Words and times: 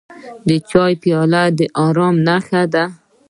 د 0.47 0.49
چای 0.69 0.93
پیاله 1.03 1.43
د 1.57 1.59
ارام 1.85 2.15
نښه 2.27 2.61
ده. 2.73 2.85